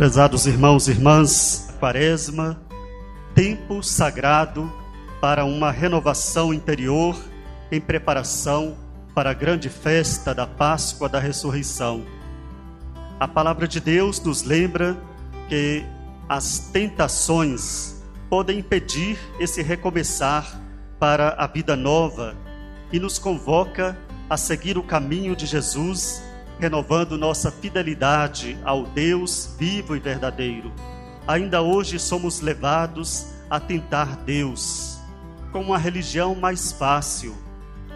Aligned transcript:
Prezados 0.00 0.46
irmãos 0.46 0.88
e 0.88 0.92
irmãs, 0.92 1.74
Quaresma, 1.78 2.58
tempo 3.34 3.82
sagrado 3.82 4.72
para 5.20 5.44
uma 5.44 5.70
renovação 5.70 6.54
interior 6.54 7.14
em 7.70 7.82
preparação 7.82 8.78
para 9.14 9.28
a 9.28 9.34
grande 9.34 9.68
festa 9.68 10.34
da 10.34 10.46
Páscoa 10.46 11.06
da 11.06 11.18
Ressurreição. 11.18 12.02
A 13.20 13.28
palavra 13.28 13.68
de 13.68 13.78
Deus 13.78 14.18
nos 14.22 14.42
lembra 14.42 14.96
que 15.50 15.84
as 16.26 16.70
tentações 16.72 18.02
podem 18.30 18.60
impedir 18.60 19.18
esse 19.38 19.60
recomeçar 19.60 20.58
para 20.98 21.34
a 21.36 21.46
vida 21.46 21.76
nova 21.76 22.34
e 22.90 22.98
nos 22.98 23.18
convoca 23.18 23.98
a 24.30 24.38
seguir 24.38 24.78
o 24.78 24.82
caminho 24.82 25.36
de 25.36 25.44
Jesus 25.44 26.22
renovando 26.60 27.16
nossa 27.16 27.50
fidelidade 27.50 28.58
ao 28.62 28.84
Deus 28.84 29.56
vivo 29.58 29.96
e 29.96 29.98
verdadeiro. 29.98 30.70
Ainda 31.26 31.62
hoje 31.62 31.98
somos 31.98 32.40
levados 32.40 33.28
a 33.48 33.58
tentar 33.58 34.16
Deus 34.18 35.00
com 35.50 35.62
uma 35.62 35.78
religião 35.78 36.34
mais 36.34 36.70
fácil, 36.70 37.34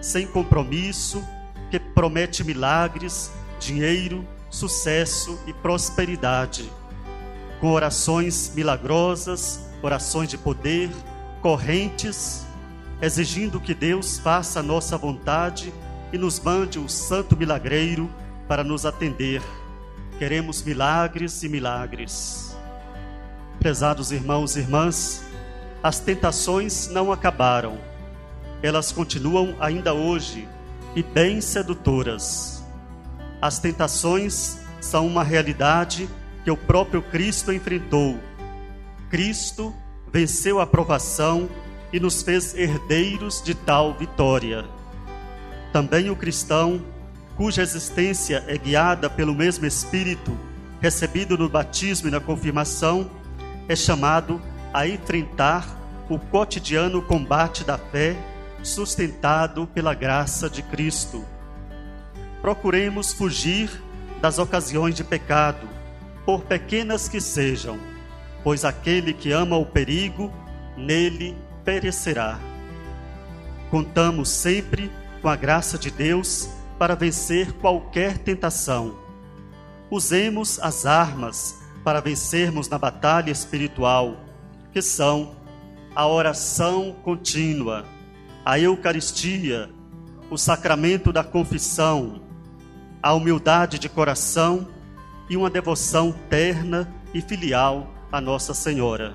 sem 0.00 0.26
compromisso, 0.26 1.22
que 1.70 1.78
promete 1.78 2.44
milagres, 2.44 3.32
dinheiro, 3.58 4.26
sucesso 4.48 5.38
e 5.46 5.52
prosperidade. 5.52 6.70
Com 7.60 7.72
orações 7.72 8.52
milagrosas, 8.54 9.60
orações 9.82 10.28
de 10.28 10.38
poder, 10.38 10.90
correntes, 11.40 12.46
exigindo 13.00 13.60
que 13.60 13.74
Deus 13.74 14.18
faça 14.18 14.60
a 14.60 14.62
nossa 14.62 14.96
vontade 14.96 15.74
e 16.12 16.18
nos 16.18 16.38
mande 16.38 16.78
o 16.78 16.88
santo 16.88 17.36
milagreiro 17.36 18.08
para 18.52 18.62
nos 18.62 18.84
atender. 18.84 19.40
Queremos 20.18 20.62
milagres 20.62 21.42
e 21.42 21.48
milagres. 21.48 22.54
Prezados 23.58 24.12
irmãos 24.12 24.56
e 24.56 24.58
irmãs, 24.58 25.24
as 25.82 26.00
tentações 26.00 26.86
não 26.88 27.10
acabaram. 27.10 27.78
Elas 28.62 28.92
continuam 28.92 29.56
ainda 29.58 29.94
hoje 29.94 30.46
e 30.94 31.02
bem 31.02 31.40
sedutoras. 31.40 32.62
As 33.40 33.58
tentações 33.58 34.58
são 34.82 35.06
uma 35.06 35.24
realidade 35.24 36.06
que 36.44 36.50
o 36.50 36.56
próprio 36.56 37.00
Cristo 37.00 37.54
enfrentou. 37.54 38.20
Cristo 39.08 39.74
venceu 40.12 40.60
a 40.60 40.66
provação 40.66 41.48
e 41.90 41.98
nos 41.98 42.22
fez 42.22 42.54
herdeiros 42.54 43.40
de 43.42 43.54
tal 43.54 43.94
vitória. 43.94 44.66
Também 45.72 46.10
o 46.10 46.16
cristão 46.16 46.92
cuja 47.36 47.62
existência 47.62 48.44
é 48.46 48.56
guiada 48.56 49.08
pelo 49.08 49.34
mesmo 49.34 49.66
Espírito 49.66 50.36
recebido 50.82 51.38
no 51.38 51.48
batismo 51.48 52.08
e 52.08 52.10
na 52.10 52.18
confirmação, 52.18 53.08
é 53.68 53.76
chamado 53.76 54.42
a 54.74 54.86
enfrentar 54.86 55.64
o 56.10 56.18
cotidiano 56.18 57.00
combate 57.00 57.62
da 57.62 57.78
fé 57.78 58.16
sustentado 58.64 59.64
pela 59.68 59.94
graça 59.94 60.50
de 60.50 60.60
Cristo. 60.60 61.24
Procuremos 62.40 63.12
fugir 63.12 63.70
das 64.20 64.40
ocasiões 64.40 64.96
de 64.96 65.04
pecado, 65.04 65.68
por 66.26 66.42
pequenas 66.42 67.08
que 67.08 67.20
sejam, 67.20 67.78
pois 68.42 68.64
aquele 68.64 69.12
que 69.12 69.30
ama 69.30 69.56
o 69.56 69.64
perigo, 69.64 70.32
nele 70.76 71.36
perecerá. 71.64 72.40
Contamos 73.70 74.28
sempre 74.28 74.90
com 75.20 75.28
a 75.28 75.36
graça 75.36 75.78
de 75.78 75.92
Deus 75.92 76.48
para 76.82 76.96
vencer 76.96 77.52
qualquer 77.52 78.18
tentação. 78.18 78.96
Usemos 79.88 80.58
as 80.58 80.84
armas 80.84 81.62
para 81.84 82.00
vencermos 82.00 82.68
na 82.68 82.76
batalha 82.76 83.30
espiritual, 83.30 84.16
que 84.72 84.82
são 84.82 85.36
a 85.94 86.08
oração 86.08 86.96
contínua, 87.04 87.84
a 88.44 88.58
Eucaristia, 88.58 89.70
o 90.28 90.36
sacramento 90.36 91.12
da 91.12 91.22
confissão, 91.22 92.20
a 93.00 93.14
humildade 93.14 93.78
de 93.78 93.88
coração 93.88 94.66
e 95.30 95.36
uma 95.36 95.48
devoção 95.48 96.12
terna 96.28 96.92
e 97.14 97.20
filial 97.20 97.94
a 98.10 98.20
Nossa 98.20 98.54
Senhora. 98.54 99.14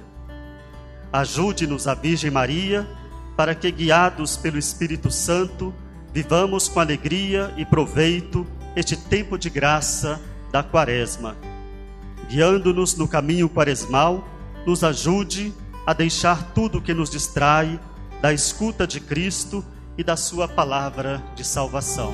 Ajude-nos 1.12 1.86
a 1.86 1.94
Virgem 1.94 2.32
Maria 2.32 2.88
para 3.36 3.54
que, 3.54 3.70
guiados 3.70 4.38
pelo 4.38 4.58
Espírito 4.58 5.12
Santo, 5.12 5.74
Vivamos 6.14 6.68
com 6.68 6.80
alegria 6.80 7.54
e 7.58 7.66
proveito 7.66 8.46
este 8.76 8.96
tempo 8.96 9.38
de 9.38 9.50
graça 9.50 10.22
da 10.52 10.64
Quaresma. 10.64 11.36
Guiando-nos 12.30 12.96
no 12.96 13.08
caminho 13.08 13.50
quaresmal, 13.50 14.28
nos 14.66 14.84
ajude 14.84 15.54
a 15.86 15.94
deixar 15.94 16.52
tudo 16.54 16.82
que 16.82 16.94
nos 16.94 17.10
distrai 17.10 17.80
da 18.22 18.34
escuta 18.34 18.86
de 18.86 19.00
Cristo 19.00 19.64
e 19.98 20.04
da 20.04 20.18
Sua 20.18 20.48
palavra 20.48 21.24
de 21.36 21.46
salvação. 21.46 22.14